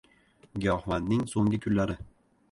Giyohvandning 0.63 1.21
so‘nggi 1.33 1.59
kunlari 1.67 1.99